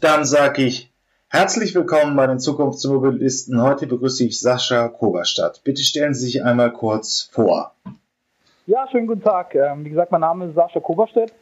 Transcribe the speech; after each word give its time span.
Dann 0.00 0.24
sage 0.24 0.62
ich 0.62 0.90
herzlich 1.28 1.74
willkommen 1.74 2.16
bei 2.16 2.26
den 2.26 2.38
Zukunftsmobilisten. 2.38 3.62
Heute 3.62 3.86
begrüße 3.86 4.24
ich 4.24 4.40
Sascha 4.40 4.88
Koberstadt. 4.88 5.60
Bitte 5.62 5.82
stellen 5.82 6.14
Sie 6.14 6.24
sich 6.24 6.42
einmal 6.42 6.72
kurz 6.72 7.28
vor. 7.30 7.74
Ja, 8.64 8.88
schönen 8.90 9.06
guten 9.06 9.22
Tag. 9.22 9.54
Ähm, 9.54 9.84
wie 9.84 9.90
gesagt, 9.90 10.10
mein 10.10 10.22
Name 10.22 10.46
ist 10.46 10.54
Sascha 10.54 10.80
Koberstadt. 10.80 11.34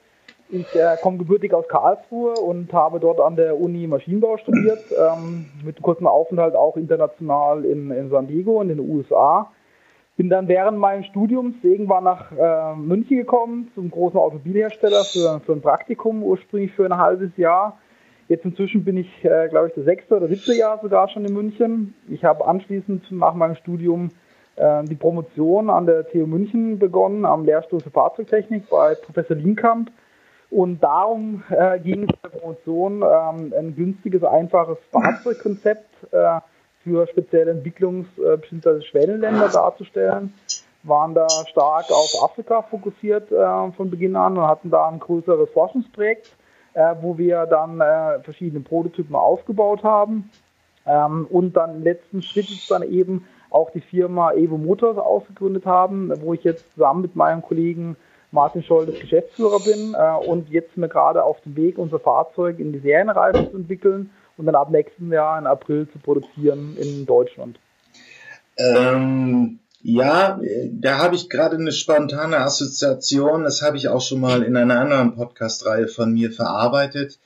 Ich 0.49 0.75
äh, 0.75 0.97
komme 1.01 1.19
gebürtig 1.19 1.55
aus 1.55 1.69
Karlsruhe 1.69 2.33
und 2.33 2.73
habe 2.73 2.99
dort 2.99 3.21
an 3.21 3.37
der 3.37 3.61
Uni 3.61 3.87
Maschinenbau 3.87 4.39
studiert, 4.39 4.83
ähm, 4.91 5.47
mit 5.65 5.81
kurzen 5.81 6.09
Aufenthalt 6.09 6.57
auch 6.57 6.77
international 6.77 7.65
in, 7.65 7.93
in 7.93 8.11
San 8.11 8.27
Diego 8.27 8.61
in 8.61 8.69
den 8.69 8.81
USA. 8.81 9.53
Bin 10.17 10.31
dann 10.31 10.49
während 10.49 10.79
meines 10.79 11.07
Studiums 11.07 11.55
irgendwann 11.63 12.03
nach 12.03 12.33
äh, 12.33 12.75
München 12.75 13.19
gekommen, 13.19 13.71
zum 13.77 13.89
großen 13.89 14.19
Automobilhersteller 14.19 15.05
für, 15.05 15.41
für 15.47 15.53
ein 15.53 15.63
Praktikum, 15.63 16.25
ursprünglich 16.25 16.73
für 16.73 16.87
ein 16.87 16.97
halbes 16.97 17.31
Jahr. 17.37 17.79
Jetzt 18.29 18.45
inzwischen 18.45 18.85
bin 18.85 18.97
ich, 18.99 19.25
äh, 19.25 19.49
glaube 19.49 19.69
ich, 19.69 19.75
das 19.75 19.85
sechste 19.85 20.17
oder 20.17 20.29
siebte 20.29 20.55
Jahr 20.55 20.79
sogar 20.81 21.09
schon 21.09 21.25
in 21.25 21.33
München. 21.33 21.95
Ich 22.09 22.25
habe 22.25 22.47
anschließend 22.47 23.11
nach 23.11 23.35
meinem 23.35 23.57
Studium 23.57 24.11
äh, 24.57 24.85
die 24.85 24.95
Promotion 24.95 25.71
an 25.71 25.87
der 25.87 26.07
TU 26.07 26.27
München 26.27 26.79
begonnen, 26.79 27.25
am 27.25 27.45
Lehrstuhl 27.45 27.81
für 27.81 27.91
Fahrzeugtechnik 27.91 28.69
bei 28.69 28.95
Professor 28.95 29.37
Lienkamp 29.37 29.91
und 30.51 30.83
darum 30.83 31.43
äh, 31.51 31.79
ging 31.79 32.05
es 32.05 32.11
in 32.11 32.19
der 32.23 32.29
Promotion, 32.31 33.03
ähm, 33.03 33.55
ein 33.57 33.75
günstiges, 33.77 34.25
einfaches 34.25 34.79
Fahrzeugkonzept 34.91 36.13
äh, 36.13 36.41
für 36.83 37.07
spezielle 37.07 37.53
Entwicklungs- 37.53 38.07
äh, 38.19 38.37
bzw. 38.37 38.83
Schwellenländer 38.83 39.49
darzustellen. 39.49 40.33
Waren 40.85 41.15
da 41.15 41.29
stark 41.51 41.91
auf 41.91 42.23
Afrika 42.23 42.63
fokussiert 42.63 43.31
äh, 43.31 43.73
von 43.73 43.91
Beginn 43.91 44.17
an 44.17 44.39
und 44.39 44.47
hatten 44.47 44.71
da 44.71 44.89
ein 44.89 45.01
größeres 45.01 45.51
Forschungsprojekt, 45.51 46.31
äh, 46.79 46.95
wo 47.01 47.19
wir 47.19 47.47
dann 47.47 47.81
äh, 47.81 48.21
verschiedene 48.21 48.61
Prototypen 48.61 49.17
aufgebaut 49.17 49.83
haben. 49.83 50.31
Ähm, 50.87 51.27
und 51.29 51.57
dann 51.57 51.77
im 51.77 51.83
letzten 51.83 52.23
Schritt 52.23 52.49
ist 52.49 52.71
dann 52.71 52.83
eben 52.83 53.27
auch 53.51 53.71
die 53.71 53.81
Firma 53.81 54.33
Evo 54.33 54.59
Motors 54.59 54.97
ausgegründet 54.97 55.67
haben, 55.67 56.13
wo 56.21 56.35
ich 56.35 56.45
jetzt 56.45 56.65
zusammen 56.75 57.03
mit 57.03 57.17
meinem 57.17 57.43
Kollegen 57.43 57.97
Martin 58.31 58.63
Scholl 58.63 58.87
des 58.87 59.01
Geschäftsführer 59.01 59.59
bin 59.59 59.95
äh, 59.95 60.25
und 60.25 60.51
jetzt 60.51 60.77
mir 60.77 60.89
gerade 60.89 61.25
auf 61.25 61.41
dem 61.41 61.57
Weg, 61.57 61.79
unser 61.79 61.99
Fahrzeug 61.99 62.61
in 62.61 62.73
die 62.73 62.79
Serienreife 62.79 63.45
zu 63.51 63.57
entwickeln 63.57 64.11
und 64.37 64.47
dann 64.47 64.55
ab 64.55 64.71
nächsten 64.71 65.11
Jahr 65.11 65.37
im 65.37 65.47
April 65.47 65.89
zu 65.89 65.99
produzieren 65.99 66.77
in 66.79 67.07
Deutschland. 67.07 67.59
Ähm, 68.57 69.58
ja, 69.81 70.41
da 70.73 70.99
habe 70.99 71.15
ich 71.15 71.29
gerade 71.29 71.57
eine 71.57 71.73
spontane 71.73 72.39
Assoziation. 72.39 73.45
Das 73.45 73.63
habe 73.63 73.77
ich 73.77 73.89
auch 73.89 74.01
schon 74.01 74.21
mal 74.21 74.43
in 74.43 74.57
einer 74.57 74.81
anderen 74.81 75.15
Podcast-Reihe 75.15 75.89
von 75.89 76.13
mir 76.13 76.33
verarbeitet. 76.33 77.21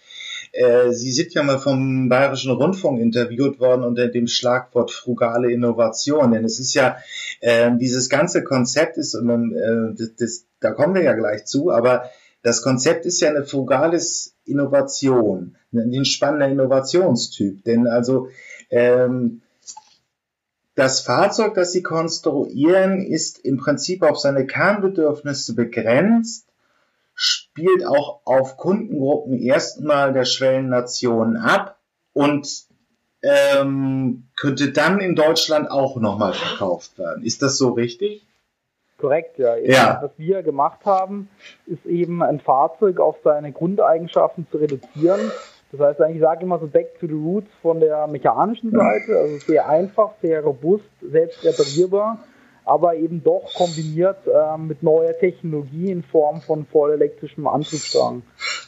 Äh, 0.52 0.92
Sie 0.92 1.12
sind 1.12 1.32
ja 1.32 1.42
mal 1.42 1.58
vom 1.58 2.10
Bayerischen 2.10 2.52
Rundfunk 2.52 3.00
interviewt 3.00 3.58
worden 3.58 3.84
unter 3.84 4.08
dem 4.08 4.26
Schlagwort 4.26 4.90
frugale 4.90 5.50
Innovation. 5.50 6.32
Denn 6.32 6.44
es 6.44 6.60
ist 6.60 6.74
ja, 6.74 6.98
äh, 7.40 7.70
dieses 7.78 8.10
ganze 8.10 8.44
Konzept 8.44 8.98
ist, 8.98 9.14
äh, 9.14 9.20
das, 9.96 10.14
das, 10.18 10.44
da 10.60 10.72
kommen 10.72 10.94
wir 10.94 11.02
ja 11.02 11.14
gleich 11.14 11.46
zu, 11.46 11.70
aber 11.70 12.10
das 12.42 12.60
Konzept 12.60 13.06
ist 13.06 13.20
ja 13.20 13.30
eine 13.30 13.44
frugales 13.44 14.34
Innovation, 14.44 15.56
ein 15.72 16.04
spannender 16.04 16.48
Innovationstyp. 16.48 17.64
Denn 17.64 17.86
also 17.86 18.28
ähm, 18.68 19.41
das 20.74 21.00
Fahrzeug, 21.00 21.54
das 21.54 21.72
Sie 21.72 21.82
konstruieren, 21.82 23.02
ist 23.02 23.38
im 23.44 23.58
Prinzip 23.58 24.02
auf 24.02 24.18
seine 24.18 24.46
Kernbedürfnisse 24.46 25.54
begrenzt 25.54 26.46
spielt 27.14 27.86
auch 27.86 28.20
auf 28.24 28.56
Kundengruppen 28.56 29.38
erstmal 29.38 30.12
der 30.12 30.24
Schwellennationen 30.24 31.36
ab 31.36 31.78
und 32.12 32.48
ähm, 33.22 34.24
könnte 34.36 34.72
dann 34.72 35.00
in 35.00 35.14
Deutschland 35.14 35.70
auch 35.70 35.96
nochmal 35.96 36.32
verkauft 36.32 36.98
werden. 36.98 37.22
Ist 37.24 37.42
das 37.42 37.58
so 37.58 37.70
richtig? 37.70 38.26
Korrekt, 38.98 39.38
ja. 39.38 39.56
ja. 39.56 39.98
Was 40.02 40.10
wir 40.16 40.42
gemacht 40.42 40.80
haben, 40.84 41.28
ist 41.66 41.84
eben 41.86 42.22
ein 42.22 42.40
Fahrzeug 42.40 43.00
auf 43.00 43.16
seine 43.22 43.52
Grundeigenschaften 43.52 44.46
zu 44.50 44.58
reduzieren. 44.58 45.20
Das 45.72 45.80
heißt, 45.80 46.00
ich 46.14 46.20
sage 46.20 46.42
immer 46.42 46.58
so 46.58 46.66
back 46.66 46.98
to 47.00 47.06
the 47.06 47.14
roots 47.14 47.50
von 47.62 47.80
der 47.80 48.06
mechanischen 48.06 48.70
Seite, 48.70 49.16
also 49.16 49.38
sehr 49.38 49.68
einfach, 49.68 50.12
sehr 50.20 50.42
robust, 50.42 50.84
selbst 51.00 51.44
reparierbar 51.44 52.18
aber 52.64 52.94
eben 52.94 53.22
doch 53.22 53.52
kombiniert 53.54 54.18
äh, 54.26 54.56
mit 54.58 54.82
neuer 54.82 55.16
Technologie 55.18 55.90
in 55.90 56.02
Form 56.02 56.40
von 56.40 56.64
vollelektrischem 56.66 57.46
Antriebsstrang. 57.46 58.22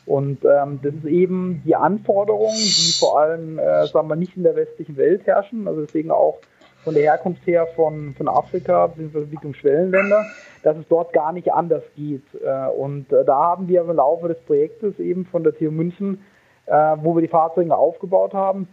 Und 0.07 0.45
ähm, 0.45 0.81
das 0.83 0.95
ist 0.95 1.07
eben 1.07 1.63
die 1.65 1.77
Anforderung, 1.77 2.53
die 2.53 2.93
vor 2.99 3.21
allem, 3.21 3.59
äh, 3.59 3.87
sagen 3.87 4.09
wir, 4.09 4.17
nicht 4.17 4.37
in 4.37 4.43
der 4.43 4.57
westlichen 4.57 4.97
Welt 4.97 5.27
herrschen, 5.27 5.67
also 5.69 5.81
deswegen 5.83 6.11
auch 6.11 6.39
von 6.83 6.93
der 6.93 7.05
Herkunft 7.05 7.47
her 7.47 7.67
von, 7.75 8.15
von 8.15 8.29
Afrika 8.29 8.89
bzw. 8.89 9.21
Entwicklungsschwellenländer, 9.21 10.27
dass 10.63 10.77
es 10.77 10.85
dort 10.89 11.15
gar 11.15 11.33
nicht 11.33 11.51
anders 11.53 11.83
geht. 11.97 12.25
Äh, 12.35 12.69
und 12.69 13.11
äh, 13.13 13.25
da 13.25 13.37
haben 13.37 13.69
wir 13.69 13.83
im 13.83 13.97
Laufe 13.97 14.29
des 14.29 14.39
Projektes 14.41 14.99
eben 14.99 15.25
von 15.25 15.45
der 15.45 15.57
TU 15.57 15.71
München, 15.71 16.21
äh, 16.67 16.97
wo 17.03 17.15
wir 17.15 17.23
die 17.23 17.29
Fahrzeuge 17.29 17.77
aufgebaut 17.77 18.35
haben, 18.35 18.69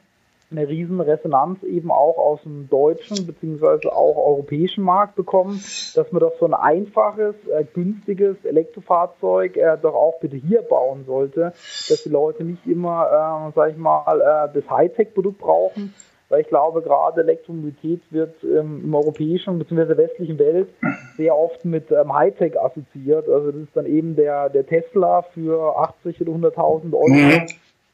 eine 0.51 0.67
riesen 0.67 0.99
Resonanz 0.99 1.63
eben 1.63 1.91
auch 1.91 2.17
aus 2.17 2.41
dem 2.43 2.69
deutschen 2.69 3.25
beziehungsweise 3.25 3.95
auch 3.95 4.17
europäischen 4.17 4.83
Markt 4.83 5.15
bekommen, 5.15 5.63
dass 5.95 6.11
man 6.11 6.19
doch 6.19 6.33
so 6.39 6.45
ein 6.45 6.53
einfaches, 6.53 7.35
äh, 7.47 7.63
günstiges 7.73 8.35
Elektrofahrzeug 8.43 9.55
äh, 9.55 9.77
doch 9.81 9.95
auch 9.95 10.19
bitte 10.19 10.35
hier 10.35 10.61
bauen 10.61 11.05
sollte, 11.05 11.53
dass 11.89 12.03
die 12.03 12.09
Leute 12.09 12.43
nicht 12.43 12.65
immer, 12.67 13.49
äh, 13.49 13.51
sag 13.55 13.71
ich 13.71 13.77
mal, 13.77 14.19
äh, 14.19 14.53
das 14.53 14.69
Hightech-Produkt 14.69 15.39
brauchen, 15.39 15.93
weil 16.27 16.41
ich 16.41 16.47
glaube, 16.47 16.81
gerade 16.81 17.21
Elektromobilität 17.21 18.01
wird 18.09 18.35
ähm, 18.43 18.81
im 18.83 18.95
europäischen 18.95 19.57
bzw. 19.57 19.97
westlichen 19.97 20.37
Welt 20.39 20.69
sehr 21.17 21.37
oft 21.37 21.63
mit 21.63 21.91
ähm, 21.91 22.13
Hightech 22.13 22.59
assoziiert. 22.59 23.27
Also 23.29 23.51
das 23.51 23.61
ist 23.61 23.75
dann 23.75 23.85
eben 23.85 24.15
der, 24.15 24.49
der 24.49 24.65
Tesla 24.65 25.23
für 25.33 25.77
80 25.77 26.21
oder 26.21 26.31
100.000 26.31 26.93
Euro. 26.93 27.45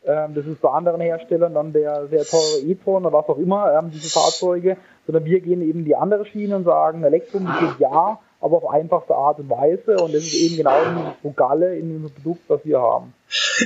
Ähm, 0.07 0.34
das 0.35 0.45
ist 0.45 0.62
bei 0.62 0.69
anderen 0.69 1.01
Herstellern 1.01 1.53
dann 1.53 1.73
der 1.73 2.07
sehr 2.07 2.23
teure 2.23 2.59
e-tron 2.66 3.06
oder 3.06 3.18
was 3.18 3.28
auch 3.28 3.38
immer, 3.38 3.73
ähm, 3.73 3.91
diese 3.91 4.09
Fahrzeuge, 4.09 4.78
sondern 5.06 5.25
wir 5.25 5.41
gehen 5.41 5.62
eben 5.62 5.84
die 5.84 5.95
andere 5.95 6.25
Schiene 6.25 6.56
und 6.56 6.63
sagen, 6.63 7.03
Elektromobilität 7.03 7.79
ja, 7.79 8.18
aber 8.40 8.57
auf 8.57 8.69
einfachste 8.69 9.16
Art 9.16 9.40
und 9.40 9.50
Weise 9.50 9.97
und 9.97 10.13
das 10.13 10.23
ist 10.23 10.35
eben 10.35 10.57
genau 10.57 10.72
das 10.72 11.16
Programme 11.22 11.75
in 11.75 11.90
dem 11.90 12.09
Produkt, 12.09 12.41
was 12.47 12.62
wir 12.63 12.79
haben. 12.79 13.13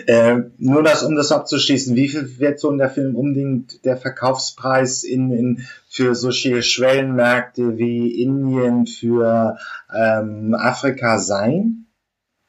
Äh, 0.08 0.38
nur 0.58 0.82
das, 0.82 1.04
um 1.04 1.16
das 1.16 1.32
abzuschließen, 1.32 1.96
wie 1.96 2.08
viel 2.08 2.40
wird 2.40 2.60
so 2.60 2.72
in 2.72 2.80
der 2.80 2.90
Film 2.90 3.16
unbedingt 3.16 3.86
der 3.86 3.98
Verkaufspreis 3.98 5.04
in, 5.04 5.32
in, 5.32 5.68
für 5.88 6.16
solche 6.16 6.64
Schwellenmärkte 6.64 7.78
wie 7.78 8.24
Indien, 8.24 8.88
für 8.88 9.58
ähm, 9.94 10.56
Afrika 10.58 11.20
sein? 11.20 11.86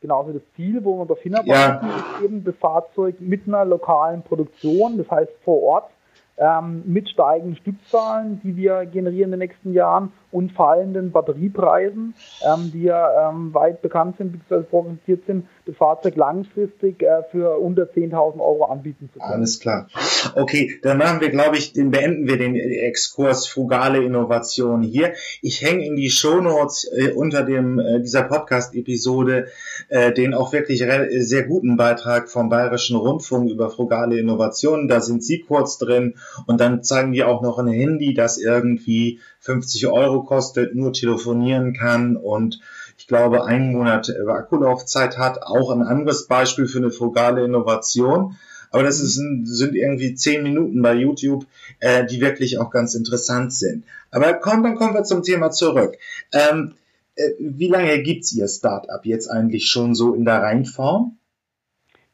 Genauso 0.02 0.32
das 0.32 0.42
Ziel, 0.56 0.84
wo 0.84 0.98
wir 0.98 1.06
darauf 1.06 1.22
hinarbeiten, 1.22 1.88
ja. 1.88 1.96
ist 1.96 2.24
eben 2.24 2.44
das 2.44 2.54
Fahrzeug 2.56 3.14
mit 3.20 3.48
einer 3.48 3.64
lokalen 3.64 4.22
Produktion, 4.22 4.98
das 4.98 5.10
heißt 5.10 5.32
vor 5.44 5.62
Ort, 5.62 5.90
ähm, 6.36 6.82
mit 6.84 7.08
steigenden 7.08 7.56
Stückzahlen, 7.56 8.40
die 8.42 8.56
wir 8.56 8.84
generieren 8.84 9.32
in 9.32 9.38
den 9.38 9.48
nächsten 9.48 9.72
Jahren 9.72 10.12
und 10.32 10.52
fallenden 10.52 11.12
Batteriepreisen, 11.12 12.14
ähm, 12.42 12.70
die 12.72 12.82
ja 12.82 13.30
ähm, 13.30 13.54
weit 13.54 13.82
bekannt 13.82 14.16
sind 14.18 14.32
bzw. 14.32 14.64
prognostiziert 14.64 15.26
sind, 15.26 15.46
das 15.66 15.76
Fahrzeug 15.76 16.16
langfristig 16.16 17.02
äh, 17.02 17.22
für 17.30 17.58
unter 17.58 17.84
10.000 17.84 18.40
Euro 18.40 18.64
anbieten 18.64 19.10
zu 19.12 19.20
können. 19.20 19.32
Alles 19.32 19.60
klar. 19.60 19.88
Okay, 20.34 20.78
dann 20.82 20.98
machen 20.98 21.20
wir, 21.20 21.30
glaube 21.30 21.56
ich, 21.56 21.72
den 21.72 21.90
beenden 21.90 22.26
wir 22.26 22.38
den 22.38 22.56
Exkurs 22.56 23.46
frugale 23.46 24.02
Innovation 24.02 24.82
hier. 24.82 25.12
Ich 25.40 25.62
hänge 25.62 25.86
in 25.86 25.96
die 25.96 26.10
Shownotes 26.10 26.90
äh, 26.92 27.12
unter 27.12 27.44
dem 27.44 27.78
äh, 27.78 28.00
dieser 28.00 28.22
Podcast-Episode 28.22 29.46
äh, 29.88 30.12
den 30.12 30.34
auch 30.34 30.52
wirklich 30.52 30.82
sehr 31.18 31.44
guten 31.44 31.76
Beitrag 31.76 32.30
vom 32.30 32.48
Bayerischen 32.48 32.96
Rundfunk 32.96 33.50
über 33.50 33.70
frugale 33.70 34.18
Innovationen. 34.18 34.88
Da 34.88 35.00
sind 35.00 35.22
Sie 35.22 35.40
kurz 35.40 35.78
drin 35.78 36.14
und 36.46 36.60
dann 36.60 36.82
zeigen 36.82 37.12
die 37.12 37.24
auch 37.24 37.42
noch 37.42 37.58
ein 37.58 37.68
Handy, 37.68 38.14
das 38.14 38.38
irgendwie 38.38 39.20
50 39.40 39.88
Euro 39.88 40.21
kostet, 40.24 40.74
nur 40.74 40.92
telefonieren 40.92 41.74
kann 41.74 42.16
und 42.16 42.60
ich 42.98 43.06
glaube, 43.06 43.44
einen 43.44 43.72
Monat 43.72 44.10
Akkulaufzeit 44.10 45.18
hat. 45.18 45.42
Auch 45.42 45.70
ein 45.70 45.82
anderes 45.82 46.28
Beispiel 46.28 46.66
für 46.66 46.78
eine 46.78 46.90
frugale 46.90 47.44
Innovation. 47.44 48.36
Aber 48.70 48.84
das 48.84 49.00
ist, 49.00 49.14
sind 49.14 49.74
irgendwie 49.74 50.14
zehn 50.14 50.42
Minuten 50.42 50.80
bei 50.82 50.94
YouTube, 50.94 51.46
äh, 51.80 52.06
die 52.06 52.20
wirklich 52.20 52.58
auch 52.58 52.70
ganz 52.70 52.94
interessant 52.94 53.52
sind. 53.52 53.84
Aber 54.10 54.32
komm, 54.34 54.62
dann 54.62 54.76
kommen 54.76 54.94
wir 54.94 55.04
zum 55.04 55.22
Thema 55.22 55.50
zurück. 55.50 55.96
Ähm, 56.32 56.74
äh, 57.16 57.32
wie 57.38 57.68
lange 57.68 58.02
gibt's 58.02 58.32
Ihr 58.32 58.48
Startup 58.48 59.04
jetzt 59.04 59.28
eigentlich 59.28 59.66
schon 59.66 59.94
so 59.94 60.14
in 60.14 60.24
der 60.24 60.42
Reinform? 60.42 61.18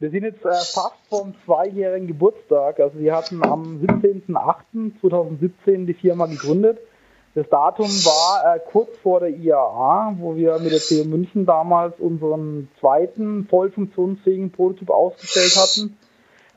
Wir 0.01 0.11
sind 0.11 0.25
jetzt 0.25 0.45
äh, 0.45 0.51
fast 0.51 0.97
vom 1.09 1.33
zweijährigen 1.45 2.09
Geburtstag. 2.09 2.81
Also 2.81 2.99
wir 2.99 3.15
hatten 3.15 3.45
am 3.45 3.81
17.08.2017 3.81 5.87
die 5.87 5.95
Firma 5.95 6.27
gegründet. 6.27 6.79
Das 7.39 7.49
Datum 7.51 7.87
war 7.87 8.57
äh, 8.57 8.59
kurz 8.73 8.99
vor 9.01 9.21
der 9.21 9.29
IAA, 9.29 10.17
wo 10.19 10.35
wir 10.35 10.59
mit 10.59 10.73
der 10.73 10.81
TU 10.81 11.09
München 11.09 11.47
damals 11.47 11.95
unseren 12.01 12.69
zweiten 12.81 13.47
voll 13.49 13.71
funktionsfähigen 13.71 14.51
Prototyp 14.51 14.91
ausgestellt 14.91 15.55
hatten. 15.57 15.97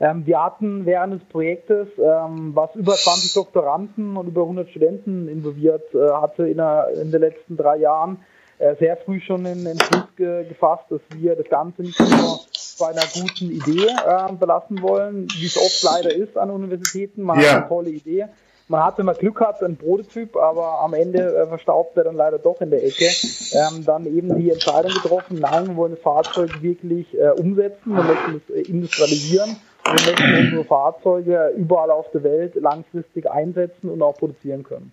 Ähm, 0.00 0.26
wir 0.26 0.42
hatten 0.42 0.84
während 0.84 1.14
des 1.14 1.28
Projektes, 1.28 1.86
ähm, 1.98 2.50
was 2.56 2.74
über 2.74 2.94
20 2.94 3.32
Doktoranden 3.32 4.16
und 4.16 4.26
über 4.26 4.42
100 4.42 4.70
Studenten 4.70 5.28
involviert 5.28 5.84
äh, 5.94 6.10
hatte 6.14 6.48
in, 6.48 6.56
der, 6.56 6.88
in 7.00 7.12
den 7.12 7.20
letzten 7.20 7.56
drei 7.56 7.76
Jahren, 7.76 8.18
äh, 8.58 8.74
sehr 8.80 8.96
früh 8.96 9.20
schon 9.20 9.44
den 9.44 9.64
Entschluss 9.64 10.08
ge 10.16 10.48
gefasst, 10.48 10.86
dass 10.90 11.00
wir 11.14 11.36
das 11.36 11.48
Ganze 11.48 11.82
nicht 11.82 12.00
nur 12.00 12.40
bei 12.80 12.88
einer 12.88 13.06
guten 13.14 13.52
Idee 13.52 13.86
äh, 13.86 14.32
belassen 14.32 14.82
wollen, 14.82 15.28
wie 15.38 15.46
es 15.46 15.56
oft 15.56 15.80
leider 15.84 16.12
ist 16.12 16.36
an 16.36 16.50
Universitäten. 16.50 17.22
Man 17.22 17.38
ja. 17.38 17.50
hat 17.50 17.56
eine 17.58 17.68
tolle 17.68 17.90
Idee. 17.90 18.26
Man 18.72 18.84
hat, 18.84 18.96
wenn 18.96 19.06
man 19.06 19.16
Glück 19.16 19.40
hat, 19.40 19.62
einen 19.62 19.76
Prototyp, 19.76 20.34
aber 20.34 20.80
am 20.80 20.94
Ende 20.94 21.36
äh, 21.36 21.46
verstaubt 21.46 21.96
er 21.98 22.04
dann 22.04 22.16
leider 22.16 22.38
doch 22.38 22.60
in 22.62 22.70
der 22.70 22.82
Ecke. 22.82 23.04
Ähm, 23.52 23.84
dann 23.84 24.06
eben 24.06 24.34
die 24.38 24.50
Entscheidung 24.50 24.92
getroffen, 24.92 25.38
nein, 25.38 25.68
wir 25.68 25.76
wollen 25.76 25.92
das 25.92 26.00
Fahrzeug 26.00 26.62
wirklich 26.62 27.06
äh, 27.18 27.28
umsetzen, 27.38 27.94
wir 27.94 28.02
möchten 28.02 28.40
es 28.48 28.54
äh, 28.54 28.62
industrialisieren 28.62 29.56
wir 29.84 29.92
möchten 29.92 30.46
unsere 30.46 30.64
Fahrzeuge 30.64 31.52
überall 31.56 31.90
auf 31.90 32.10
der 32.12 32.22
Welt 32.22 32.54
langfristig 32.54 33.30
einsetzen 33.30 33.90
und 33.90 34.00
auch 34.02 34.16
produzieren 34.16 34.62
können. 34.62 34.92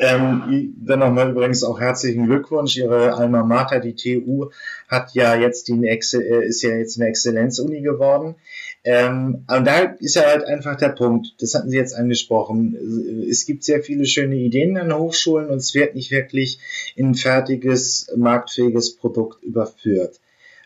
Ähm, 0.00 0.74
dann 0.84 0.98
nochmal 0.98 1.30
übrigens 1.30 1.62
auch 1.62 1.78
herzlichen 1.78 2.26
Glückwunsch. 2.26 2.76
Ihre 2.76 3.14
Alma 3.14 3.44
Mater, 3.44 3.78
die 3.78 3.94
TU, 3.94 4.50
hat 4.88 5.14
ja 5.14 5.36
jetzt 5.36 5.68
die 5.68 5.86
äh, 5.86 6.44
ist 6.44 6.62
ja 6.62 6.70
jetzt 6.70 6.98
eine 6.98 7.08
Exzellenzuni 7.08 7.80
geworden. 7.82 8.34
Ähm, 8.86 9.46
und 9.48 9.64
da 9.64 9.80
ist 9.98 10.14
ja 10.14 10.26
halt 10.26 10.44
einfach 10.44 10.76
der 10.76 10.90
Punkt, 10.90 11.34
das 11.38 11.54
hatten 11.54 11.70
Sie 11.70 11.76
jetzt 11.76 11.94
angesprochen. 11.94 13.26
Es 13.30 13.46
gibt 13.46 13.64
sehr 13.64 13.82
viele 13.82 14.06
schöne 14.06 14.36
Ideen 14.36 14.76
an 14.76 14.94
Hochschulen 14.94 15.48
und 15.48 15.56
es 15.56 15.74
wird 15.74 15.94
nicht 15.94 16.10
wirklich 16.10 16.58
in 16.94 17.10
ein 17.10 17.14
fertiges, 17.14 18.12
marktfähiges 18.14 18.96
Produkt 18.96 19.42
überführt. 19.42 20.20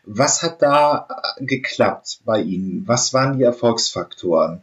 Was 0.05 0.43
hat 0.43 0.62
da 0.62 1.06
geklappt 1.38 2.20
bei 2.25 2.41
Ihnen? 2.41 2.82
Was 2.87 3.15
waren 3.15 3.38
die 3.38 3.44
Erfolgsfaktoren? 3.44 4.62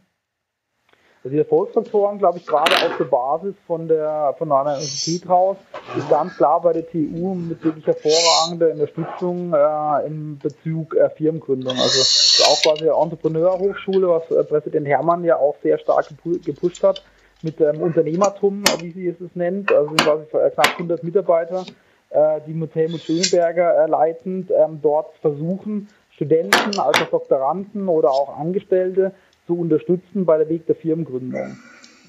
Also 1.26 1.34
die 1.34 1.40
Erfolgsfaktoren, 1.40 2.18
glaube 2.18 2.38
ich, 2.38 2.46
gerade 2.46 2.70
auf 2.70 2.98
der 2.98 3.04
Basis 3.06 3.56
von 3.66 3.88
der 3.88 4.32
von 4.38 4.52
einer 4.52 4.76
Universität 4.76 5.28
raus, 5.28 5.56
ist 5.98 6.08
ganz 6.08 6.36
klar 6.36 6.60
bei 6.60 6.72
der 6.72 6.88
TU 6.88 7.34
mit 7.34 7.64
wirklich 7.64 7.84
hervorragender 7.84 8.70
Unterstützung 8.70 9.52
äh, 9.52 10.06
im 10.06 10.38
Bezug 10.38 10.94
äh, 10.94 11.10
Firmengründung. 11.10 11.76
Also 11.76 12.44
auch 12.44 12.62
quasi 12.62 12.86
Entrepreneur-Hochschule, 12.86 14.08
was 14.08 14.30
äh, 14.30 14.44
Präsident 14.44 14.86
Hermann 14.86 15.24
ja 15.24 15.34
auch 15.36 15.56
sehr 15.64 15.78
stark 15.78 16.06
gepusht 16.44 16.84
hat 16.84 17.02
mit 17.42 17.60
ähm, 17.60 17.82
Unternehmertum, 17.82 18.62
wie 18.78 18.92
sie 18.92 19.08
es 19.08 19.16
nennt. 19.34 19.72
Also 19.72 19.88
sind 19.88 20.02
quasi 20.02 20.26
knapp 20.26 20.74
100 20.74 21.02
Mitarbeiter, 21.02 21.64
äh, 22.10 22.40
die 22.46 22.54
mit 22.54 22.72
Helmut 22.76 23.00
Schönberger 23.00 23.82
äh, 23.82 23.90
leitend 23.90 24.52
ähm, 24.52 24.78
dort 24.80 25.12
versuchen, 25.20 25.88
Studenten, 26.10 26.78
also 26.78 27.04
Doktoranden 27.10 27.88
oder 27.88 28.10
auch 28.10 28.38
Angestellte 28.38 29.12
zu 29.46 29.58
unterstützen 29.58 30.24
bei 30.24 30.38
der 30.38 30.48
Weg 30.48 30.66
der 30.66 30.76
Firmengründung. 30.76 31.56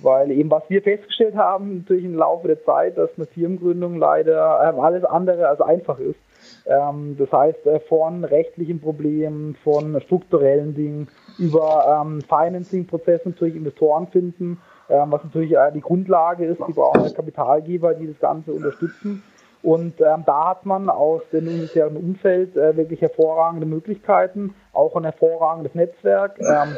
Weil 0.02 0.30
eben, 0.32 0.52
was 0.52 0.64
wir 0.70 0.84
festgestellt 0.84 1.36
haben, 1.36 1.80
natürlich 1.80 2.06
im 2.06 2.16
Laufe 2.16 2.48
der 2.48 2.64
Zeit, 2.64 2.98
dass 2.98 3.10
eine 3.18 3.26
Firmengründung 3.26 3.98
leider 3.98 4.60
äh, 4.62 4.80
alles 4.80 5.04
andere 5.04 5.48
als 5.48 5.60
einfach 5.60 6.00
ist. 6.00 6.20
Ähm, 6.68 7.16
das 7.18 7.32
heißt, 7.32 7.66
äh, 7.66 7.80
von 7.80 8.24
rechtlichen 8.24 8.80
Problemen, 8.80 9.56
von 9.64 10.00
strukturellen 10.02 10.76
Dingen, 10.76 11.08
über 11.40 12.02
ähm, 12.02 12.22
Financing-Prozessen 12.22 13.32
natürlich 13.32 13.56
Investoren 13.56 14.08
finden, 14.08 14.60
ähm, 14.90 15.12
was 15.12 15.24
natürlich 15.24 15.54
äh, 15.54 15.72
die 15.74 15.82
Grundlage 15.82 16.46
ist. 16.46 16.62
Die 16.68 16.74
brauchen 16.74 17.14
Kapitalgeber, 17.14 17.94
die 17.94 18.08
das 18.08 18.20
Ganze 18.20 18.52
unterstützen. 18.52 19.24
Und 19.64 20.00
ähm, 20.02 20.24
da 20.26 20.50
hat 20.50 20.66
man 20.66 20.90
aus 20.90 21.22
dem 21.34 21.48
universitären 21.48 21.98
Umfeld 21.98 22.56
äh, 22.56 22.78
wirklich 22.78 23.02
hervorragende 23.02 23.66
Möglichkeiten, 23.66 24.54
auch 24.72 24.96
ein 24.96 25.04
hervorragendes 25.04 25.74
Netzwerk. 25.76 26.40
Ähm, 26.40 26.46
äh, 26.48 26.76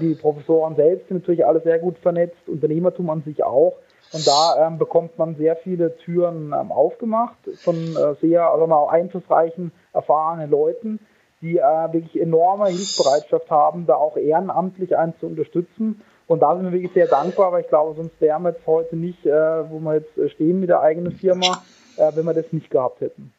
die 0.00 0.14
Professoren 0.14 0.76
selbst 0.76 1.08
sind 1.08 1.18
natürlich 1.18 1.46
alle 1.46 1.60
sehr 1.60 1.78
gut 1.78 1.98
vernetzt, 1.98 2.46
Unternehmertum 2.46 3.10
an 3.10 3.22
sich 3.22 3.44
auch. 3.44 3.74
Und 4.12 4.26
da 4.26 4.66
ähm, 4.66 4.78
bekommt 4.78 5.18
man 5.18 5.34
sehr 5.36 5.56
viele 5.56 5.96
Türen 5.98 6.54
ähm, 6.58 6.70
aufgemacht 6.70 7.36
von 7.62 7.74
äh, 7.74 8.14
sehr 8.20 8.48
also 8.50 8.64
auch 8.72 8.88
einflussreichen, 8.88 9.72
erfahrenen 9.92 10.50
Leuten, 10.50 11.00
die 11.40 11.58
äh, 11.58 11.92
wirklich 11.92 12.20
enorme 12.20 12.66
Hilfsbereitschaft 12.66 13.50
haben, 13.50 13.86
da 13.86 13.94
auch 13.94 14.16
ehrenamtlich 14.16 14.96
einen 14.96 15.14
zu 15.18 15.26
unterstützen. 15.26 16.02
Und 16.26 16.40
da 16.40 16.54
sind 16.54 16.64
wir 16.64 16.72
wirklich 16.72 16.94
sehr 16.94 17.08
dankbar, 17.08 17.52
weil 17.52 17.62
ich 17.62 17.68
glaube, 17.68 17.94
sonst 17.96 18.18
wären 18.20 18.42
wir 18.42 18.50
jetzt 18.50 18.66
heute 18.66 18.96
nicht, 18.96 19.26
äh, 19.26 19.70
wo 19.70 19.78
wir 19.80 19.94
jetzt 19.94 20.32
stehen 20.32 20.60
mit 20.60 20.68
der 20.68 20.80
eigenen 20.80 21.12
Firma 21.12 21.62
äh, 21.96 22.10
wenn 22.14 22.24
wir 22.24 22.34
das 22.34 22.52
nicht 22.52 22.70
gehabt 22.70 23.00
hätten. 23.00 23.32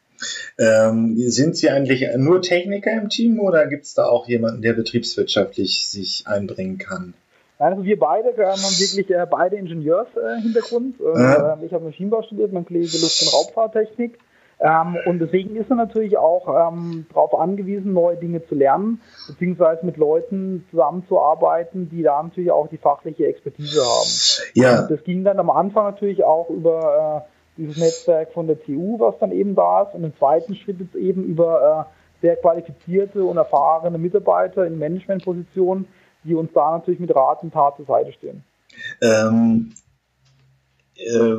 Ähm, 0.58 1.14
sind 1.16 1.56
Sie 1.56 1.70
eigentlich 1.70 2.06
nur 2.16 2.42
Techniker 2.42 2.92
im 2.92 3.08
Team 3.08 3.40
oder 3.40 3.66
gibt 3.66 3.84
es 3.84 3.94
da 3.94 4.06
auch 4.06 4.28
jemanden, 4.28 4.62
der 4.62 4.72
betriebswirtschaftlich 4.72 5.86
sich 5.88 6.24
einbringen 6.26 6.78
kann? 6.78 7.14
Nein, 7.58 7.72
also 7.72 7.84
wir 7.84 7.98
beide 7.98 8.28
haben 8.28 8.60
wirklich 8.60 9.10
äh, 9.10 9.26
beide 9.30 9.56
Ingenieurshintergrund. 9.56 11.00
Äh, 11.00 11.62
äh, 11.62 11.66
ich 11.66 11.72
habe 11.72 11.84
Maschinenbau 11.84 12.22
studiert, 12.22 12.52
mein 12.52 12.66
Kollege 12.66 12.98
Luft- 12.98 13.22
und 13.22 13.32
Raubfahrttechnik. 13.32 14.18
Ähm, 14.58 14.96
und 15.04 15.18
deswegen 15.18 15.56
ist 15.56 15.68
er 15.68 15.76
natürlich 15.76 16.16
auch 16.16 16.48
ähm, 16.48 17.06
darauf 17.10 17.38
angewiesen, 17.38 17.92
neue 17.92 18.16
Dinge 18.16 18.46
zu 18.46 18.54
lernen, 18.54 19.00
beziehungsweise 19.28 19.84
mit 19.84 19.98
Leuten 19.98 20.66
zusammenzuarbeiten, 20.70 21.90
die 21.90 22.02
da 22.02 22.22
natürlich 22.22 22.50
auch 22.50 22.68
die 22.68 22.78
fachliche 22.78 23.26
Expertise 23.26 23.82
haben. 23.82 24.10
Ja. 24.54 24.82
Und 24.82 24.90
das 24.90 25.04
ging 25.04 25.24
dann 25.24 25.38
am 25.38 25.50
Anfang 25.50 25.84
natürlich 25.84 26.24
auch 26.24 26.48
über 26.48 27.26
äh, 27.26 27.35
dieses 27.56 27.76
Netzwerk 27.76 28.32
von 28.32 28.46
der 28.46 28.60
TU, 28.62 28.98
was 28.98 29.18
dann 29.18 29.32
eben 29.32 29.54
da 29.54 29.82
ist. 29.82 29.94
Und 29.94 30.04
im 30.04 30.16
zweiten 30.16 30.54
Schritt 30.54 30.80
jetzt 30.80 30.94
eben 30.94 31.24
über 31.24 31.88
äh, 31.88 32.22
sehr 32.22 32.36
qualifizierte 32.36 33.24
und 33.24 33.36
erfahrene 33.36 33.98
Mitarbeiter 33.98 34.66
in 34.66 34.78
Managementpositionen, 34.78 35.86
die 36.24 36.34
uns 36.34 36.50
da 36.54 36.72
natürlich 36.72 37.00
mit 37.00 37.14
Rat 37.14 37.42
und 37.42 37.52
Tat 37.52 37.76
zur 37.76 37.86
Seite 37.86 38.12
stehen. 38.12 38.42
Ähm, 39.00 39.72
äh, 40.96 41.34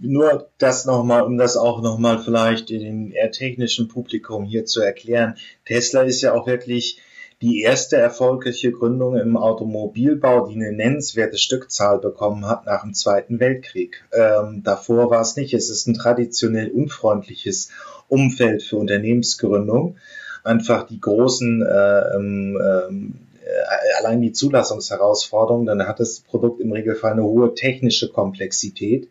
nur 0.00 0.48
das 0.58 0.84
nochmal, 0.84 1.22
um 1.22 1.38
das 1.38 1.56
auch 1.56 1.82
nochmal 1.82 2.18
vielleicht 2.18 2.68
den 2.68 3.10
eher 3.10 3.30
technischen 3.30 3.88
Publikum 3.88 4.44
hier 4.44 4.64
zu 4.66 4.80
erklären. 4.80 5.36
Tesla 5.64 6.02
ist 6.02 6.20
ja 6.22 6.34
auch 6.34 6.46
wirklich 6.46 7.00
die 7.42 7.60
erste 7.60 7.96
erfolgreiche 7.96 8.72
Gründung 8.72 9.16
im 9.16 9.36
Automobilbau, 9.36 10.46
die 10.46 10.54
eine 10.54 10.72
nennenswerte 10.72 11.36
Stückzahl 11.36 11.98
bekommen 11.98 12.46
hat 12.46 12.64
nach 12.64 12.82
dem 12.82 12.94
Zweiten 12.94 13.40
Weltkrieg. 13.40 14.04
Ähm, 14.12 14.62
davor 14.64 15.10
war 15.10 15.20
es 15.20 15.36
nicht. 15.36 15.52
Es 15.52 15.68
ist 15.68 15.86
ein 15.86 15.94
traditionell 15.94 16.70
unfreundliches 16.70 17.70
Umfeld 18.08 18.62
für 18.62 18.76
Unternehmensgründung. 18.76 19.96
Einfach 20.44 20.86
die 20.86 21.00
großen, 21.00 21.60
äh, 21.60 22.16
ähm, 22.16 23.18
äh, 23.44 23.98
allein 23.98 24.22
die 24.22 24.32
Zulassungsherausforderungen, 24.32 25.66
dann 25.66 25.86
hat 25.86 26.00
das 26.00 26.20
Produkt 26.20 26.60
im 26.60 26.72
Regelfall 26.72 27.12
eine 27.12 27.24
hohe 27.24 27.54
technische 27.54 28.10
Komplexität. 28.10 29.10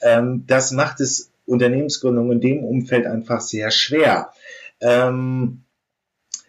Ähm, 0.00 0.44
das 0.48 0.72
macht 0.72 1.00
es 1.00 1.30
Unternehmensgründung 1.46 2.32
in 2.32 2.40
dem 2.40 2.64
Umfeld 2.64 3.06
einfach 3.06 3.40
sehr 3.40 3.70
schwer. 3.70 4.32
Ähm, 4.80 5.62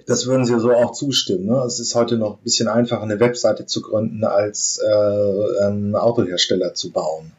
das 0.05 0.27
würden 0.27 0.45
Sie 0.45 0.59
so 0.59 0.71
auch 0.71 0.91
zustimmen. 0.91 1.45
Ne? 1.45 1.63
Es 1.65 1.79
ist 1.79 1.95
heute 1.95 2.17
noch 2.17 2.37
ein 2.37 2.43
bisschen 2.43 2.67
einfacher, 2.67 3.03
eine 3.03 3.19
Webseite 3.19 3.65
zu 3.65 3.81
gründen, 3.81 4.23
als 4.23 4.81
äh, 4.83 5.63
einen 5.65 5.95
Autohersteller 5.95 6.73
zu 6.73 6.91
bauen. 6.91 7.33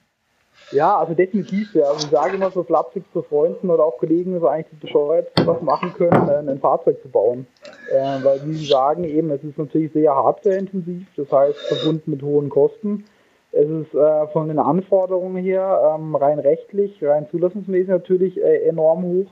Ja, 0.70 0.98
also 0.98 1.14
definitiv. 1.14 1.74
Ja. 1.74 1.84
Also 1.84 2.06
ich 2.06 2.10
sage 2.10 2.36
immer 2.36 2.50
so 2.50 2.62
flapsig 2.62 3.04
zu 3.12 3.22
Freunden 3.22 3.70
oder 3.70 3.84
auch 3.84 3.98
Kollegen, 3.98 4.38
so 4.40 4.48
eigentlich 4.48 4.80
bescheuert, 4.80 5.28
was 5.44 5.62
machen 5.62 5.92
können, 5.94 6.28
äh, 6.28 6.50
ein 6.50 6.58
Fahrzeug 6.58 7.00
zu 7.02 7.08
bauen. 7.08 7.46
Äh, 7.90 8.24
weil 8.24 8.40
wie 8.44 8.54
Sie 8.54 8.66
sagen, 8.66 9.04
eben, 9.04 9.30
es 9.30 9.44
ist 9.44 9.58
natürlich 9.58 9.92
sehr 9.92 10.14
hardwareintensiv, 10.14 11.06
das 11.16 11.30
heißt 11.30 11.58
verbunden 11.58 12.10
mit 12.10 12.22
hohen 12.22 12.48
Kosten. 12.48 13.04
Es 13.52 13.68
ist 13.68 13.94
äh, 13.94 14.26
von 14.32 14.48
den 14.48 14.58
Anforderungen 14.58 15.36
her 15.36 15.94
ähm, 15.96 16.16
rein 16.16 16.40
rechtlich, 16.40 16.98
rein 17.04 17.28
zulassungsmäßig 17.30 17.88
natürlich 17.88 18.42
äh, 18.42 18.66
enorm 18.66 19.04
hoch. 19.04 19.30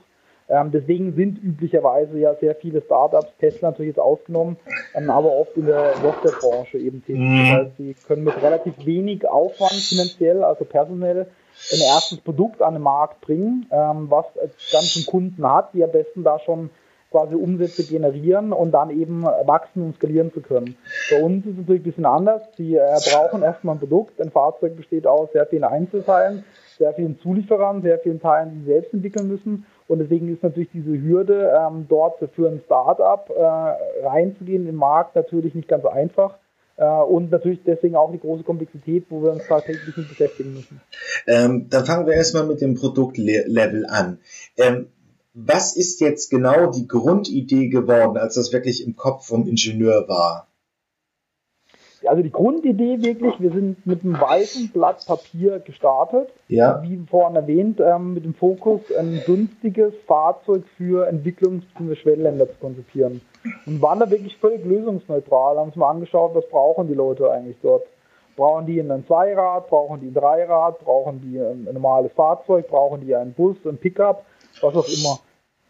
Ähm, 0.53 0.69
deswegen 0.71 1.15
sind 1.15 1.41
üblicherweise 1.41 2.19
ja 2.19 2.35
sehr 2.35 2.53
viele 2.53 2.81
Startups, 2.81 3.33
Tesla 3.39 3.71
natürlich 3.71 3.95
jetzt 3.95 3.99
ausgenommen, 3.99 4.57
ähm, 4.93 5.09
aber 5.09 5.31
oft 5.31 5.57
in 5.57 5.65
der 5.65 5.95
Softwarebranche 5.95 6.77
eben 6.77 7.03
tätig. 7.03 7.21
Mhm. 7.21 7.37
Das 7.37 7.57
heißt, 7.57 7.77
sie 7.77 7.95
können 8.05 8.23
mit 8.23 8.39
relativ 8.39 8.73
wenig 8.85 9.27
Aufwand 9.27 9.73
finanziell, 9.73 10.43
also 10.43 10.63
personell, 10.63 11.25
ein 11.71 11.81
erstes 11.81 12.19
Produkt 12.19 12.61
an 12.61 12.75
den 12.75 12.83
Markt 12.83 13.21
bringen, 13.21 13.65
ähm, 13.71 14.11
was 14.11 14.25
dann 14.71 14.83
schon 14.83 15.05
Kunden 15.05 15.49
hat, 15.49 15.73
die 15.73 15.83
am 15.83 15.91
besten 15.91 16.23
da 16.23 16.37
schon 16.39 16.69
quasi 17.09 17.35
Umsätze 17.35 17.83
generieren 17.83 18.51
und 18.53 18.71
dann 18.71 18.89
eben 18.89 19.23
wachsen 19.23 19.83
und 19.83 19.95
skalieren 19.95 20.33
zu 20.33 20.41
können. 20.41 20.75
Bei 21.11 21.21
uns 21.21 21.45
ist 21.45 21.53
es 21.53 21.57
natürlich 21.57 21.81
ein 21.81 21.85
bisschen 21.85 22.05
anders. 22.05 22.41
Sie 22.57 22.75
äh, 22.75 22.99
brauchen 23.11 23.43
erstmal 23.43 23.75
ein 23.75 23.79
Produkt. 23.79 24.19
Ein 24.19 24.31
Fahrzeug 24.31 24.75
besteht 24.75 25.05
aus 25.05 25.31
sehr 25.31 25.45
vielen 25.45 25.63
Einzelteilen, 25.63 26.43
sehr 26.77 26.93
vielen 26.93 27.19
Zulieferern, 27.19 27.83
sehr 27.83 27.99
vielen 27.99 28.19
Teilen, 28.19 28.51
die 28.51 28.59
sie 28.61 28.65
selbst 28.65 28.93
entwickeln 28.93 29.27
müssen. 29.27 29.65
Und 29.87 29.99
deswegen 29.99 30.33
ist 30.33 30.43
natürlich 30.43 30.69
diese 30.73 30.91
Hürde, 30.91 31.53
ähm, 31.59 31.85
dort 31.89 32.19
für 32.35 32.47
ein 32.47 32.61
Start-up 32.65 33.29
äh, 33.29 34.05
reinzugehen 34.05 34.61
in 34.61 34.67
den 34.67 34.75
Markt, 34.75 35.15
natürlich 35.15 35.55
nicht 35.55 35.67
ganz 35.67 35.85
einfach. 35.85 36.35
Äh, 36.77 36.85
und 36.85 37.31
natürlich 37.31 37.59
deswegen 37.65 37.95
auch 37.95 38.11
die 38.11 38.19
große 38.19 38.43
Komplexität, 38.43 39.05
wo 39.09 39.21
wir 39.21 39.31
uns 39.31 39.43
tatsächlich 39.47 39.95
mit 39.95 40.09
beschäftigen 40.09 40.53
müssen. 40.53 40.81
Ähm, 41.27 41.67
dann 41.69 41.85
fangen 41.85 42.07
wir 42.07 42.13
erstmal 42.13 42.45
mit 42.45 42.61
dem 42.61 42.75
Produktlevel 42.75 43.85
an. 43.87 44.19
Ähm, 44.57 44.87
was 45.33 45.75
ist 45.75 45.99
jetzt 45.99 46.29
genau 46.29 46.71
die 46.71 46.87
Grundidee 46.87 47.69
geworden, 47.69 48.17
als 48.17 48.35
das 48.35 48.53
wirklich 48.53 48.85
im 48.85 48.95
Kopf 48.95 49.25
vom 49.27 49.47
Ingenieur 49.47 50.07
war? 50.07 50.47
Also 52.05 52.21
die 52.21 52.31
Grundidee 52.31 53.01
wirklich, 53.01 53.39
wir 53.39 53.51
sind 53.51 53.85
mit 53.85 54.03
einem 54.03 54.19
weißen 54.19 54.71
Blatt 54.71 55.05
Papier 55.05 55.59
gestartet. 55.59 56.29
Ja. 56.47 56.81
Wie 56.83 56.97
vorhin 57.09 57.35
erwähnt, 57.35 57.79
ähm, 57.79 58.13
mit 58.13 58.25
dem 58.25 58.33
Fokus, 58.33 58.81
ein 58.97 59.21
günstiges 59.25 59.93
Fahrzeug 60.07 60.63
für 60.77 61.07
Entwicklungs- 61.07 61.63
bzw. 61.73 61.95
Schwellenländer 61.95 62.47
zu 62.47 62.55
konzipieren. 62.59 63.21
Und 63.65 63.81
waren 63.81 63.99
da 63.99 64.09
wirklich 64.09 64.37
völlig 64.37 64.65
lösungsneutral, 64.65 65.57
haben 65.57 65.67
uns 65.67 65.75
mal 65.75 65.89
angeschaut, 65.89 66.35
was 66.35 66.47
brauchen 66.49 66.87
die 66.87 66.93
Leute 66.93 67.31
eigentlich 67.31 67.57
dort. 67.61 67.83
Brauchen 68.35 68.65
die 68.65 68.79
ein 68.79 69.05
Zweirad, 69.05 69.67
brauchen 69.69 70.01
die 70.01 70.07
ein 70.07 70.13
Dreirad, 70.13 70.79
brauchen 70.79 71.21
die 71.21 71.39
ein 71.39 71.67
normales 71.71 72.11
Fahrzeug, 72.13 72.67
brauchen 72.67 73.01
die 73.01 73.15
einen 73.15 73.33
Bus, 73.33 73.57
ein 73.65 73.77
Pickup, 73.77 74.25
was 74.61 74.75
auch 74.75 74.87
immer. 74.87 75.19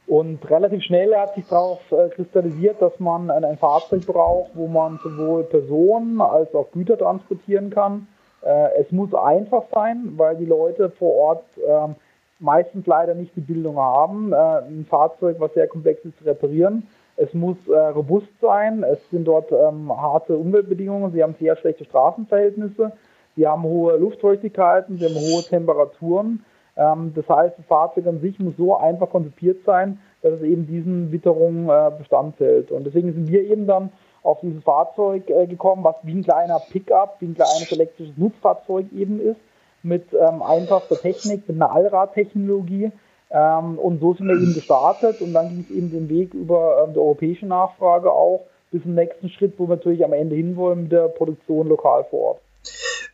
Und 0.05 0.50
relativ 0.50 0.83
schnell 0.83 1.15
hat 1.15 1.36
sich 1.36 1.48
darauf 1.48 1.79
äh, 1.91 2.10
kristallisiert, 2.10 2.81
dass 2.81 3.00
man 3.00 3.31
ein, 3.31 3.57
Fahrzeug 3.57 4.05
braucht, 4.05 4.51
wo 4.53 4.67
man 4.67 5.00
sowohl 5.01 5.43
Personen 5.43 6.19
als 6.19 6.53
auch 6.53 6.72
Güter 6.72 6.98
transportieren 6.98 7.69
kann. 7.69 8.07
Äh, 8.41 8.81
es 8.81 8.91
muss 8.91 9.13
einfach 9.13 9.63
sein, 9.74 10.13
weil 10.17 10.36
die 10.36 10.45
Leute 10.45 10.89
vor 10.89 11.13
Ort 11.13 11.45
äh, 11.57 11.93
meistens 12.39 12.86
leider 12.86 13.15
nicht 13.15 13.33
die 13.36 13.41
Bildung 13.41 13.77
haben, 13.77 14.33
äh, 14.33 14.36
ein 14.36 14.86
Fahrzeug, 14.89 15.38
was 15.39 15.53
sehr 15.53 15.67
komplex 15.67 16.03
ist, 16.03 16.17
zu 16.17 16.25
reparieren. 16.25 16.88
Es 17.15 17.31
muss 17.36 17.57
robust 17.69 18.27
sein, 18.41 18.83
es 18.83 18.98
sind 19.12 19.25
dort 19.25 19.51
ähm, 19.51 19.95
harte 19.95 20.36
Umweltbedingungen, 20.36 21.12
sie 21.12 21.22
haben 21.22 21.36
sehr 21.39 21.55
schlechte 21.57 21.86
Straßenverhältnisse, 21.86 22.91
sie 23.36 23.48
haben 23.48 23.62
hohe 23.62 23.98
Luftfeuchtigkeiten, 23.98 24.98
sie 24.98 25.05
haben 25.05 25.13
hohe 25.13 25.43
Temperaturen. 25.43 26.43
Ähm, 26.75 27.13
das 27.15 27.27
heißt, 27.27 27.57
das 27.57 27.65
Fahrzeug 27.65 28.07
an 28.07 28.21
sich 28.21 28.39
muss 28.39 28.55
so 28.57 28.77
einfach 28.77 29.09
konzipiert 29.09 29.63
sein, 29.65 29.99
dass 30.21 30.33
es 30.33 30.41
eben 30.41 30.65
diesen 30.67 31.11
Witterungen 31.11 31.69
äh, 31.69 31.91
bestandsfällt. 31.97 32.71
Und 32.71 32.85
deswegen 32.85 33.13
sind 33.13 33.27
wir 33.27 33.43
eben 33.43 33.67
dann 33.67 33.91
auf 34.23 34.39
dieses 34.41 34.63
Fahrzeug 34.63 35.29
äh, 35.29 35.45
gekommen, 35.47 35.83
was 35.83 35.95
wie 36.03 36.13
ein 36.13 36.23
kleiner 36.23 36.59
Pickup, 36.71 37.17
wie 37.19 37.27
ein 37.27 37.35
kleines 37.35 37.71
elektrisches 37.71 38.17
Nutzfahrzeug 38.17 38.85
eben 38.95 39.19
ist, 39.19 39.39
mit 39.83 40.05
ähm, 40.13 40.41
einfachster 40.41 40.95
Technik, 40.95 41.47
mit 41.47 41.61
einer 41.61 41.71
Allradtechnologie. 41.71 42.91
Ähm, 43.29 43.77
und 43.77 43.99
so 43.99 44.13
sind 44.13 44.27
wir 44.27 44.35
eben 44.35 44.53
gestartet 44.53 45.21
und 45.21 45.33
dann 45.33 45.49
ging 45.49 45.65
es 45.69 45.75
eben 45.75 45.91
den 45.91 46.09
Weg 46.09 46.33
über 46.33 46.85
ähm, 46.85 46.93
die 46.93 46.99
europäische 46.99 47.45
Nachfrage 47.45 48.11
auch 48.11 48.45
bis 48.71 48.83
zum 48.83 48.95
nächsten 48.95 49.29
Schritt, 49.29 49.53
wo 49.57 49.67
wir 49.67 49.75
natürlich 49.75 50.05
am 50.05 50.13
Ende 50.13 50.35
hinwollen 50.35 50.83
mit 50.83 50.91
der 50.91 51.07
Produktion 51.09 51.67
lokal 51.67 52.05
vor 52.05 52.19
Ort. 52.19 52.41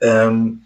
Ähm, 0.01 0.61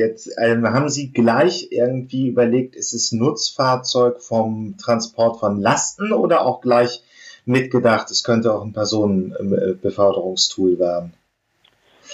Jetzt 0.00 0.34
ähm, 0.38 0.66
haben 0.66 0.88
Sie 0.88 1.12
gleich 1.12 1.68
irgendwie 1.70 2.28
überlegt, 2.28 2.74
ist 2.74 2.94
es 2.94 3.12
Nutzfahrzeug 3.12 4.22
vom 4.22 4.78
Transport 4.78 5.38
von 5.38 5.60
Lasten 5.60 6.14
oder 6.14 6.46
auch 6.46 6.62
gleich 6.62 7.04
mitgedacht, 7.44 8.10
es 8.10 8.24
könnte 8.24 8.54
auch 8.54 8.62
ein 8.62 8.72
Personenbeförderungstool 8.72 10.78
werden? 10.78 11.12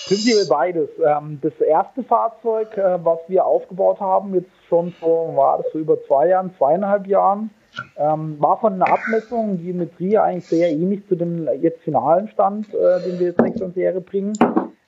Prinzipiell 0.08 0.46
beides. 0.48 0.88
Ähm, 0.98 1.38
das 1.40 1.52
erste 1.60 2.02
Fahrzeug, 2.02 2.76
äh, 2.76 2.98
was 3.04 3.20
wir 3.28 3.46
aufgebaut 3.46 4.00
haben, 4.00 4.34
jetzt 4.34 4.50
schon 4.68 4.90
vor, 4.90 5.36
war 5.36 5.58
das 5.58 5.72
so 5.72 5.78
über 5.78 5.96
zwei 6.08 6.30
Jahren, 6.30 6.52
zweieinhalb 6.58 7.06
Jahren, 7.06 7.50
ähm, 7.96 8.34
war 8.40 8.58
von 8.58 8.72
einer 8.72 8.92
Abmessung, 8.92 9.62
Geometrie 9.62 10.18
eigentlich 10.18 10.48
sehr 10.48 10.70
ähnlich 10.70 11.06
zu 11.06 11.14
dem 11.14 11.48
jetzt 11.62 11.82
finalen 11.82 12.26
Stand, 12.30 12.66
äh, 12.74 13.00
den 13.04 13.20
wir 13.20 13.28
jetzt 13.28 13.40
nächste 13.40 13.70
Serie 13.70 14.00
bringen. 14.00 14.32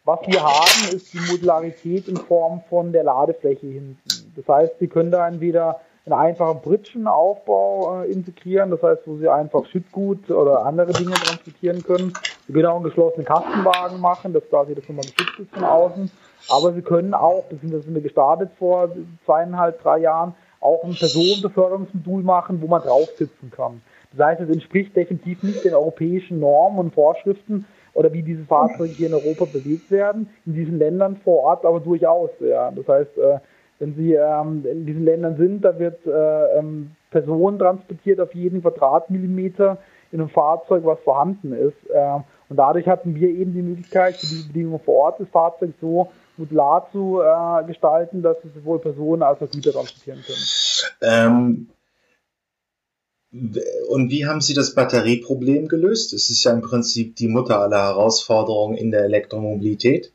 Was 0.08 0.20
wir 0.26 0.42
haben, 0.42 0.96
ist 0.96 1.12
die 1.12 1.20
Modularität 1.30 2.08
in 2.08 2.16
Form 2.16 2.62
von 2.70 2.92
der 2.92 3.02
Ladefläche 3.02 3.66
hinten. 3.66 3.98
Das 4.36 4.48
heißt, 4.48 4.78
Sie 4.78 4.86
können 4.88 5.10
da 5.10 5.28
entweder 5.28 5.82
einen 6.06 6.18
einfachen 6.18 6.62
Britschenaufbau 6.62 8.04
äh, 8.04 8.10
integrieren, 8.10 8.70
das 8.70 8.82
heißt, 8.82 9.02
wo 9.04 9.18
Sie 9.18 9.28
einfach 9.28 9.66
Schüttgut 9.66 10.30
oder 10.30 10.64
andere 10.64 10.94
Dinge 10.94 11.10
transportieren 11.10 11.82
können. 11.82 12.14
Sie 12.46 12.54
können 12.54 12.64
auch 12.64 12.76
einen 12.76 12.84
geschlossenen 12.84 13.26
Kastenwagen 13.26 14.00
machen, 14.00 14.32
dass 14.32 14.48
quasi 14.48 14.74
das 14.74 14.88
nochmal 14.88 15.04
geschützt 15.04 15.40
ist 15.40 15.50
von 15.52 15.64
außen. 15.64 16.10
Aber 16.48 16.72
Sie 16.72 16.80
können 16.80 17.12
auch, 17.12 17.44
beziehungsweise 17.44 17.82
sind 17.82 17.94
wir 17.94 18.00
gestartet 18.00 18.48
vor 18.58 18.88
zweieinhalb, 19.26 19.82
drei 19.82 19.98
Jahren, 19.98 20.34
auch 20.60 20.84
ein 20.84 20.94
Personenbeförderungsmodul 20.94 22.22
machen, 22.22 22.62
wo 22.62 22.66
man 22.66 22.80
drauf 22.80 23.10
sitzen 23.18 23.52
kann. 23.54 23.82
Das 24.16 24.26
heißt, 24.26 24.40
es 24.40 24.48
entspricht 24.48 24.96
definitiv 24.96 25.42
nicht 25.42 25.62
den 25.66 25.74
europäischen 25.74 26.40
Normen 26.40 26.78
und 26.78 26.94
Vorschriften, 26.94 27.66
oder 27.98 28.12
wie 28.12 28.22
diese 28.22 28.44
Fahrzeuge 28.44 28.92
hier 28.92 29.08
in 29.08 29.14
Europa 29.14 29.44
bewegt 29.44 29.90
werden, 29.90 30.28
in 30.46 30.54
diesen 30.54 30.78
Ländern 30.78 31.16
vor 31.16 31.42
Ort 31.42 31.64
aber 31.64 31.80
durchaus. 31.80 32.30
Ja. 32.38 32.70
Das 32.70 32.86
heißt, 32.86 33.18
äh, 33.18 33.38
wenn 33.80 33.96
Sie 33.96 34.14
ähm, 34.14 34.64
in 34.70 34.86
diesen 34.86 35.04
Ländern 35.04 35.36
sind, 35.36 35.64
da 35.64 35.76
wird 35.80 36.06
äh, 36.06 36.58
ähm, 36.58 36.92
Personen 37.10 37.58
transportiert 37.58 38.20
auf 38.20 38.32
jeden 38.36 38.62
Quadratmillimeter 38.62 39.78
in 40.12 40.20
einem 40.20 40.28
Fahrzeug, 40.28 40.84
was 40.84 41.00
vorhanden 41.00 41.52
ist. 41.52 41.90
Äh, 41.90 42.20
und 42.48 42.56
dadurch 42.56 42.86
hatten 42.86 43.16
wir 43.16 43.30
eben 43.30 43.52
die 43.52 43.62
Möglichkeit, 43.62 44.14
für 44.14 44.26
diese 44.26 44.46
Bedingungen 44.46 44.78
vor 44.78 44.94
Ort 44.94 45.20
das 45.20 45.28
Fahrzeug 45.30 45.70
so 45.80 46.08
modular 46.36 46.86
zu 46.92 47.20
äh, 47.20 47.66
gestalten, 47.66 48.22
dass 48.22 48.36
wir 48.44 48.52
sowohl 48.52 48.78
Personen 48.78 49.24
als 49.24 49.42
auch 49.42 49.50
Güter 49.50 49.72
transportieren 49.72 50.20
können. 50.24 50.38
Ähm, 51.02 51.68
und 53.30 54.10
wie 54.10 54.26
haben 54.26 54.40
Sie 54.40 54.54
das 54.54 54.74
Batterieproblem 54.74 55.68
gelöst? 55.68 56.14
Es 56.14 56.30
ist 56.30 56.44
ja 56.44 56.52
im 56.52 56.62
Prinzip 56.62 57.16
die 57.16 57.28
Mutter 57.28 57.60
aller 57.60 57.88
Herausforderungen 57.88 58.76
in 58.76 58.90
der 58.90 59.02
Elektromobilität. 59.02 60.12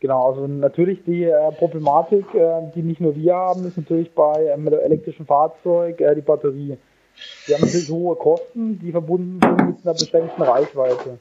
Genau, 0.00 0.30
also 0.30 0.46
natürlich 0.46 1.04
die 1.04 1.24
äh, 1.24 1.52
Problematik, 1.52 2.24
äh, 2.34 2.70
die 2.74 2.82
nicht 2.82 3.00
nur 3.00 3.14
wir 3.16 3.34
haben, 3.34 3.66
ist 3.66 3.76
natürlich 3.76 4.10
bei 4.14 4.46
ähm, 4.46 4.66
elektrischen 4.66 5.26
Fahrzeug 5.26 6.00
äh, 6.00 6.14
die 6.14 6.22
Batterie. 6.22 6.78
Wir 7.46 7.54
haben 7.54 7.64
natürlich 7.64 7.90
hohe 7.90 8.16
Kosten, 8.16 8.78
die 8.78 8.92
verbunden 8.92 9.40
sind 9.42 9.68
mit 9.68 9.84
einer 9.84 9.92
beschränkten 9.92 10.42
Reichweite. 10.42 11.18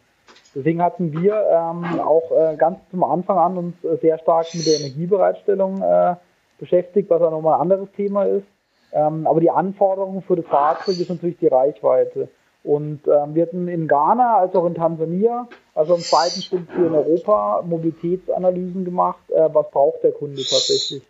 Deswegen 0.56 0.82
hatten 0.82 1.12
wir 1.12 1.36
ähm, 1.52 2.00
auch 2.00 2.32
äh, 2.32 2.56
ganz 2.56 2.80
zum 2.90 3.04
Anfang 3.04 3.38
an 3.38 3.58
uns 3.58 3.84
äh, 3.84 3.98
sehr 4.02 4.18
stark 4.18 4.48
mit 4.54 4.66
der 4.66 4.80
Energiebereitstellung 4.80 5.82
äh, 5.82 6.16
beschäftigt, 6.58 7.10
was 7.10 7.22
auch 7.22 7.32
nochmal 7.32 7.56
ein 7.56 7.62
anderes 7.62 7.90
Thema 7.96 8.24
ist. 8.24 8.48
Ähm, 8.92 9.28
aber 9.28 9.40
die 9.40 9.52
Anforderung 9.52 10.22
für 10.22 10.36
das 10.36 10.46
Fahrzeug 10.46 11.00
ist 11.00 11.10
natürlich 11.10 11.38
die 11.38 11.48
Reichweite. 11.48 12.30
Und 12.64 13.02
ähm, 13.08 13.36
wir 13.36 13.44
hatten 13.44 13.68
in 13.68 13.88
Ghana 13.88 14.38
als 14.38 14.54
auch 14.54 14.66
in 14.66 14.76
Tansania, 14.76 15.48
also 15.76 15.96
im 15.96 16.02
zweiten 16.02 16.42
Schritt 16.42 16.68
hier 16.76 16.88
in 16.88 16.94
Europa, 16.94 17.64
Mobilitätsanalysen 17.66 18.84
gemacht, 18.84 19.32
äh, 19.32 19.50
was 19.54 19.72
braucht 19.72 20.04
der 20.04 20.12
Kunde 20.12 20.42
tatsächlich. 20.42 21.04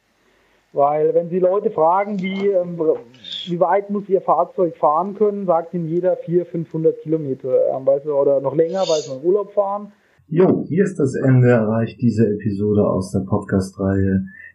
Weil 0.71 1.15
wenn 1.15 1.29
Sie 1.29 1.39
Leute 1.39 1.71
fragen, 1.71 2.21
wie, 2.21 2.49
ähm, 2.49 2.79
wie 3.47 3.59
weit 3.59 3.89
muss 3.89 4.07
Ihr 4.07 4.21
Fahrzeug 4.21 4.77
fahren 4.77 5.15
können, 5.15 5.47
sagt 5.47 5.73
Ihnen 5.73 5.87
jeder 5.87 6.15
400, 6.17 6.47
500 6.49 7.01
Kilometer 7.01 7.75
ähm, 7.75 7.85
weil 7.85 8.03
sie, 8.03 8.13
oder 8.13 8.39
noch 8.39 8.55
länger, 8.55 8.81
weil 8.81 9.01
Sie 9.01 9.11
in 9.11 9.23
Urlaub 9.23 9.51
fahren. 9.53 9.91
Jo, 10.27 10.63
hier 10.67 10.83
ist 10.83 10.99
das 10.99 11.15
Ende 11.15 11.49
erreicht 11.49 11.99
diese 11.99 12.27
Episode 12.27 12.87
aus 12.87 13.11
der 13.11 13.21
Podcast-Reihe 13.21 14.25